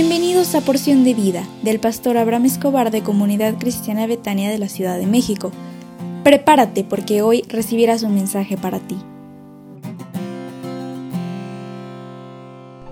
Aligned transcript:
Bienvenidos 0.00 0.54
a 0.54 0.60
Porción 0.60 1.02
de 1.02 1.12
Vida 1.12 1.44
del 1.64 1.80
pastor 1.80 2.18
Abraham 2.18 2.44
Escobar 2.44 2.92
de 2.92 3.02
Comunidad 3.02 3.58
Cristiana 3.58 4.06
Betania 4.06 4.48
de 4.48 4.56
la 4.56 4.68
Ciudad 4.68 4.96
de 4.96 5.08
México. 5.08 5.50
Prepárate 6.22 6.84
porque 6.84 7.20
hoy 7.20 7.42
recibirás 7.48 8.04
un 8.04 8.14
mensaje 8.14 8.56
para 8.56 8.78
ti. 8.78 8.96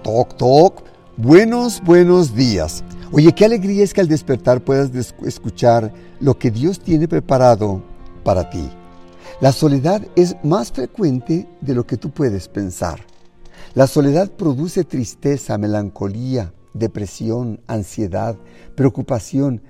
Toc, 0.03 0.37
toc. 0.37 0.83
Buenos, 1.17 1.81
buenos 1.85 2.35
días. 2.35 2.83
Oye, 3.13 3.33
qué 3.33 3.45
alegría 3.45 3.85
es 3.85 3.95
que 3.95 4.01
al 4.01 4.09
despertar 4.09 4.61
puedas 4.61 4.91
escuchar 5.25 5.95
lo 6.19 6.37
que 6.37 6.51
Dios 6.51 6.81
tiene 6.81 7.07
preparado 7.07 7.85
para 8.25 8.51
ti. 8.51 8.69
La 9.41 9.53
soledad 9.53 10.03
es 10.17 10.35
más 10.43 10.73
frecuente 10.73 11.47
de 11.61 11.73
lo 11.73 11.87
que 11.87 11.99
tú 11.99 12.11
puedes 12.11 12.49
pensar. 12.49 12.99
La 13.75 13.87
soledad 13.87 14.29
produce 14.29 14.83
tristeza, 14.83 15.57
melancolía, 15.57 16.53
depresión, 16.79 17.61
ansiedad, 17.67 18.37
preocupación. 18.75 19.63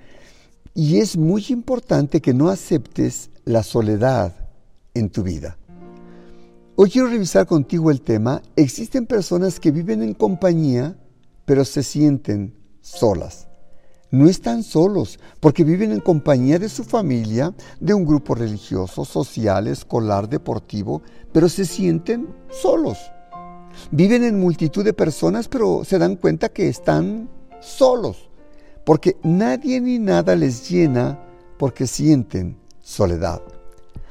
Y 0.74 0.98
es 0.98 1.16
muy 1.16 1.44
importante 1.48 2.20
que 2.20 2.34
no 2.34 2.48
aceptes 2.48 3.30
la 3.44 3.62
soledad 3.62 4.34
en 4.94 5.10
tu 5.10 5.22
vida. 5.22 5.56
Hoy 6.76 6.90
quiero 6.90 7.08
revisar 7.08 7.46
contigo 7.46 7.90
el 7.90 8.02
tema, 8.02 8.42
existen 8.54 9.06
personas 9.06 9.58
que 9.58 9.70
viven 9.70 10.02
en 10.02 10.12
compañía, 10.12 10.96
pero 11.46 11.64
se 11.64 11.82
sienten 11.82 12.54
solas. 12.82 13.48
No 14.10 14.28
están 14.28 14.62
solos 14.62 15.18
porque 15.40 15.64
viven 15.64 15.90
en 15.92 16.00
compañía 16.00 16.58
de 16.58 16.68
su 16.68 16.84
familia, 16.84 17.54
de 17.80 17.94
un 17.94 18.04
grupo 18.04 18.34
religioso, 18.34 19.04
social, 19.04 19.66
escolar, 19.66 20.28
deportivo, 20.28 21.02
pero 21.32 21.48
se 21.48 21.64
sienten 21.64 22.28
solos. 22.50 22.98
Viven 23.90 24.24
en 24.24 24.40
multitud 24.40 24.84
de 24.84 24.92
personas, 24.92 25.48
pero 25.48 25.84
se 25.84 25.98
dan 25.98 26.16
cuenta 26.16 26.48
que 26.48 26.68
están 26.68 27.28
solos, 27.60 28.28
porque 28.84 29.16
nadie 29.22 29.80
ni 29.80 29.98
nada 29.98 30.34
les 30.34 30.68
llena 30.68 31.18
porque 31.58 31.86
sienten 31.86 32.56
soledad. 32.82 33.42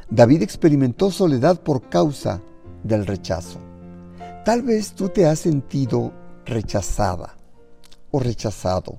David 0.10 0.44
experimentó 0.44 1.12
soledad 1.12 1.62
por 1.62 1.90
causa 1.90 2.42
del 2.84 3.06
rechazo. 3.06 3.60
Tal 4.44 4.62
vez 4.62 4.94
tú 4.94 5.10
te 5.10 5.26
has 5.26 5.40
sentido 5.40 6.14
rechazada 6.46 7.36
o 8.12 8.20
rechazado. 8.20 8.98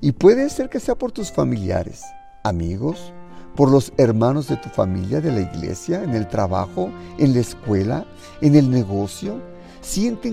Y 0.00 0.12
puede 0.12 0.50
ser 0.50 0.68
que 0.68 0.80
sea 0.80 0.96
por 0.96 1.12
tus 1.12 1.30
familiares, 1.30 2.02
amigos, 2.42 3.12
por 3.54 3.70
los 3.70 3.92
hermanos 3.96 4.48
de 4.48 4.56
tu 4.56 4.68
familia, 4.68 5.20
de 5.20 5.30
la 5.30 5.40
iglesia, 5.40 6.02
en 6.02 6.14
el 6.14 6.28
trabajo, 6.28 6.90
en 7.18 7.34
la 7.34 7.40
escuela, 7.40 8.04
en 8.40 8.56
el 8.56 8.70
negocio, 8.70 9.40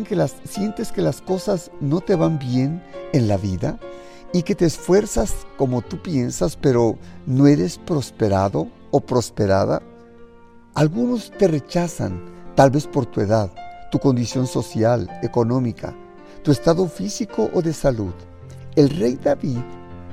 que 0.08 0.16
las, 0.16 0.36
sientes 0.46 0.92
que 0.92 1.02
las 1.02 1.22
cosas 1.22 1.72
no 1.82 2.00
te 2.00 2.16
van 2.16 2.40
bien 2.40 2.82
en 3.14 3.28
la 3.28 3.38
vida 3.38 3.78
y 4.34 4.44
que 4.44 4.56
te 4.56 4.66
esfuerzas 4.66 5.46
como 5.58 5.82
tú 5.82 6.02
piensas, 6.02 6.56
pero 6.56 6.98
no 7.26 7.48
eres 7.48 7.78
prosperado 7.78 8.70
o 8.92 9.02
prosperada. 9.02 9.82
Algunos 10.74 11.32
te 11.38 11.48
rechazan, 11.48 12.24
tal 12.56 12.72
vez 12.72 12.88
por 12.88 13.06
tu 13.06 13.20
edad, 13.20 13.52
tu 13.92 14.00
condición 14.00 14.48
social, 14.48 15.10
económica, 15.22 15.94
tu 16.44 16.52
estado 16.52 16.88
físico 16.88 17.50
o 17.54 17.62
de 17.62 17.74
salud. 17.74 18.14
El 18.76 18.90
rey 18.90 19.20
David 19.22 19.60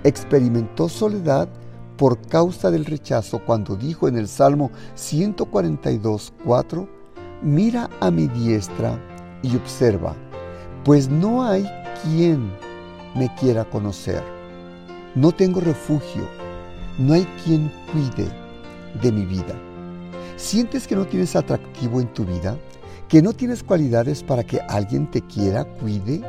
experimentó 0.03 0.89
soledad 0.89 1.49
por 1.97 2.21
causa 2.27 2.71
del 2.71 2.85
rechazo 2.85 3.41
cuando 3.45 3.77
dijo 3.77 4.09
en 4.09 4.19
el 4.19 4.27
Salmo 4.27 4.73
142, 4.97 6.33
4, 6.45 6.89
Mira 7.41 7.89
a 8.01 8.11
mi 8.11 8.27
diestra 8.27 8.99
y 9.43 9.57
observa, 9.57 10.15
pues 10.85 11.09
no 11.09 11.45
hay 11.45 11.67
quien 12.03 12.51
me 13.15 13.33
quiera 13.37 13.65
conocer. 13.65 14.23
No 15.15 15.33
tengo 15.33 15.61
refugio, 15.61 16.29
no 16.99 17.15
hay 17.15 17.25
quien 17.45 17.73
cuide 17.93 18.29
de 19.03 19.13
mi 19.13 19.25
vida. 19.25 19.55
¿Sientes 20.37 20.87
que 20.87 20.97
no 20.97 21.07
tienes 21.07 21.35
atractivo 21.35 22.01
en 22.01 22.13
tu 22.15 22.25
vida? 22.25 22.57
¿Que 23.09 23.23
no 23.23 23.33
tienes 23.33 23.63
cualidades 23.63 24.23
para 24.23 24.45
que 24.45 24.61
alguien 24.69 25.11
te 25.11 25.23
quiera, 25.23 25.65
cuide, 25.65 26.23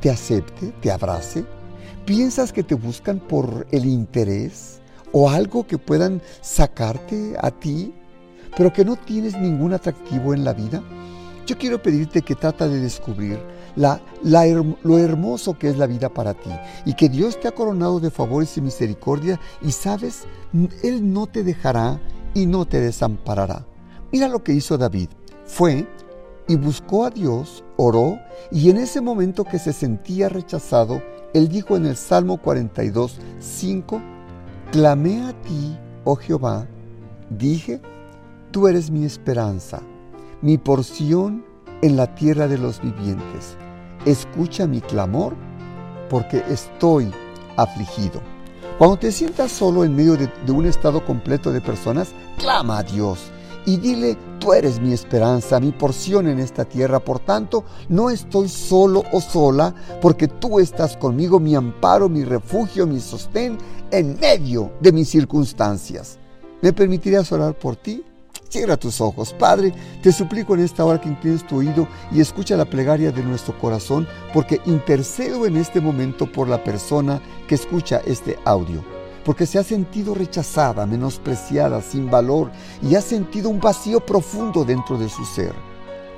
te 0.00 0.10
acepte, 0.10 0.72
te 0.80 0.90
abrace? 0.90 1.44
¿Piensas 2.06 2.52
que 2.52 2.62
te 2.62 2.74
buscan 2.74 3.18
por 3.18 3.66
el 3.70 3.84
interés 3.84 4.80
o 5.12 5.28
algo 5.28 5.66
que 5.66 5.78
puedan 5.78 6.22
sacarte 6.40 7.34
a 7.40 7.50
ti, 7.50 7.92
pero 8.56 8.72
que 8.72 8.84
no 8.84 8.96
tienes 8.96 9.36
ningún 9.36 9.72
atractivo 9.72 10.32
en 10.32 10.44
la 10.44 10.54
vida? 10.54 10.82
Yo 11.44 11.58
quiero 11.58 11.82
pedirte 11.82 12.22
que 12.22 12.36
trata 12.36 12.68
de 12.68 12.78
descubrir 12.78 13.40
lo 13.74 14.98
hermoso 14.98 15.58
que 15.58 15.68
es 15.68 15.76
la 15.76 15.86
vida 15.86 16.08
para 16.08 16.34
ti 16.34 16.50
y 16.84 16.94
que 16.94 17.08
Dios 17.08 17.40
te 17.40 17.48
ha 17.48 17.52
coronado 17.52 17.98
de 17.98 18.10
favores 18.10 18.56
y 18.56 18.60
misericordia 18.60 19.40
y 19.60 19.72
sabes, 19.72 20.24
Él 20.82 21.12
no 21.12 21.26
te 21.26 21.42
dejará 21.42 22.00
y 22.32 22.46
no 22.46 22.64
te 22.64 22.80
desamparará. 22.80 23.66
Mira 24.12 24.28
lo 24.28 24.44
que 24.44 24.52
hizo 24.52 24.78
David. 24.78 25.08
Fue 25.44 25.88
y 26.46 26.54
buscó 26.54 27.06
a 27.06 27.10
Dios, 27.10 27.64
oró 27.76 28.18
y 28.52 28.70
en 28.70 28.76
ese 28.76 29.00
momento 29.00 29.44
que 29.44 29.58
se 29.58 29.72
sentía 29.72 30.28
rechazado, 30.28 31.02
Él 31.34 31.48
dijo 31.48 31.76
en 31.76 31.86
el 31.86 31.96
Salmo 31.96 32.36
42, 32.40 33.18
5, 33.40 34.00
Clamé 34.70 35.22
a 35.22 35.32
ti, 35.42 35.76
oh 36.04 36.14
Jehová, 36.14 36.68
dije, 37.30 37.80
tú 38.52 38.68
eres 38.68 38.90
mi 38.90 39.04
esperanza 39.04 39.82
mi 40.42 40.58
porción 40.58 41.44
en 41.80 41.96
la 41.96 42.14
tierra 42.14 42.48
de 42.48 42.58
los 42.58 42.82
vivientes. 42.82 43.56
Escucha 44.04 44.66
mi 44.66 44.80
clamor, 44.80 45.34
porque 46.10 46.44
estoy 46.50 47.10
afligido. 47.56 48.20
Cuando 48.76 48.98
te 48.98 49.12
sientas 49.12 49.52
solo 49.52 49.84
en 49.84 49.94
medio 49.94 50.16
de, 50.16 50.28
un 50.52 50.66
estado 50.66 51.04
completo 51.04 51.52
de 51.52 51.60
personas, 51.60 52.12
clama 52.38 52.78
a 52.78 52.82
Dios 52.82 53.30
y 53.64 53.76
dile, 53.76 54.18
tú 54.40 54.52
eres 54.52 54.80
mi 54.80 54.92
esperanza, 54.92 55.60
mi 55.60 55.70
porción 55.70 56.26
en 56.26 56.40
esta 56.40 56.64
tierra. 56.64 56.98
Por 56.98 57.20
tanto, 57.20 57.64
no 57.88 58.10
estoy 58.10 58.48
solo 58.48 59.04
o 59.12 59.20
sola, 59.20 59.72
porque 60.00 60.26
tú 60.26 60.58
estás 60.58 60.96
conmigo, 60.96 61.38
mi 61.38 61.54
amparo, 61.54 62.08
mi 62.08 62.24
refugio, 62.24 62.86
mi 62.86 62.98
sostén, 62.98 63.56
en 63.92 64.18
medio 64.18 64.72
de 64.80 64.90
mis 64.90 65.08
circunstancias. 65.08 66.18
¿Me 66.60 66.72
permitirías 66.72 67.30
orar 67.30 67.54
por 67.54 67.76
ti? 67.76 68.04
Cierra 68.52 68.76
tus 68.76 69.00
ojos. 69.00 69.32
Padre, 69.32 69.72
te 70.02 70.12
suplico 70.12 70.52
en 70.52 70.60
esta 70.60 70.84
hora 70.84 71.00
que 71.00 71.08
inclines 71.08 71.46
tu 71.46 71.56
oído 71.56 71.88
y 72.10 72.20
escucha 72.20 72.54
la 72.54 72.66
plegaria 72.66 73.10
de 73.10 73.22
nuestro 73.22 73.58
corazón, 73.58 74.06
porque 74.34 74.60
intercedo 74.66 75.46
en 75.46 75.56
este 75.56 75.80
momento 75.80 76.30
por 76.30 76.48
la 76.48 76.62
persona 76.62 77.22
que 77.48 77.54
escucha 77.54 78.02
este 78.04 78.38
audio, 78.44 78.84
porque 79.24 79.46
se 79.46 79.58
ha 79.58 79.62
sentido 79.62 80.14
rechazada, 80.14 80.84
menospreciada, 80.84 81.80
sin 81.80 82.10
valor 82.10 82.50
y 82.82 82.94
ha 82.94 83.00
sentido 83.00 83.48
un 83.48 83.58
vacío 83.58 84.04
profundo 84.04 84.66
dentro 84.66 84.98
de 84.98 85.08
su 85.08 85.24
ser. 85.24 85.54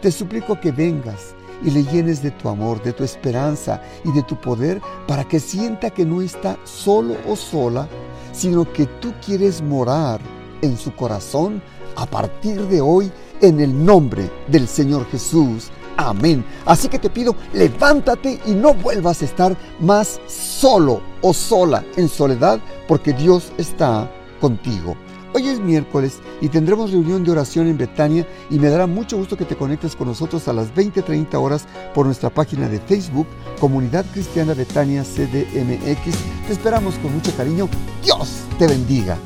Te 0.02 0.10
suplico 0.10 0.58
que 0.58 0.72
vengas 0.72 1.36
y 1.62 1.70
le 1.70 1.84
llenes 1.84 2.20
de 2.20 2.32
tu 2.32 2.48
amor, 2.48 2.82
de 2.82 2.92
tu 2.92 3.04
esperanza 3.04 3.80
y 4.04 4.10
de 4.10 4.24
tu 4.24 4.34
poder 4.40 4.80
para 5.06 5.22
que 5.22 5.38
sienta 5.38 5.90
que 5.90 6.04
no 6.04 6.20
está 6.20 6.58
solo 6.64 7.14
o 7.28 7.36
sola, 7.36 7.86
sino 8.32 8.72
que 8.72 8.86
tú 8.86 9.14
quieres 9.24 9.62
morar 9.62 10.20
en 10.62 10.76
su 10.76 10.92
corazón 10.96 11.62
a 11.96 12.06
partir 12.06 12.60
de 12.68 12.80
hoy 12.80 13.10
en 13.40 13.60
el 13.60 13.84
nombre 13.84 14.30
del 14.48 14.68
Señor 14.68 15.06
Jesús. 15.10 15.70
Amén. 15.96 16.44
Así 16.64 16.88
que 16.88 16.98
te 16.98 17.10
pido, 17.10 17.36
levántate 17.52 18.40
y 18.46 18.52
no 18.52 18.74
vuelvas 18.74 19.22
a 19.22 19.24
estar 19.24 19.56
más 19.80 20.20
solo 20.26 21.00
o 21.20 21.32
sola 21.32 21.84
en 21.96 22.08
soledad, 22.08 22.60
porque 22.88 23.12
Dios 23.12 23.52
está 23.58 24.10
contigo. 24.40 24.96
Hoy 25.36 25.48
es 25.48 25.58
miércoles 25.58 26.20
y 26.40 26.48
tendremos 26.48 26.92
reunión 26.92 27.24
de 27.24 27.32
oración 27.32 27.66
en 27.66 27.76
Betania 27.76 28.24
y 28.50 28.58
me 28.60 28.68
dará 28.68 28.86
mucho 28.86 29.16
gusto 29.16 29.36
que 29.36 29.44
te 29.44 29.56
conectes 29.56 29.96
con 29.96 30.06
nosotros 30.06 30.46
a 30.46 30.52
las 30.52 30.72
20:30 30.72 31.40
horas 31.40 31.66
por 31.92 32.06
nuestra 32.06 32.30
página 32.30 32.68
de 32.68 32.78
Facebook, 32.78 33.26
Comunidad 33.58 34.04
Cristiana 34.12 34.54
Betania 34.54 35.02
CDMX. 35.02 36.16
Te 36.46 36.52
esperamos 36.52 36.94
con 36.96 37.12
mucho 37.12 37.34
cariño. 37.36 37.68
Dios 38.04 38.42
te 38.60 38.68
bendiga. 38.68 39.18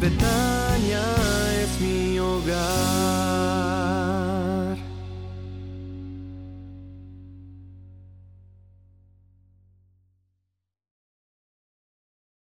pytania 0.00 1.15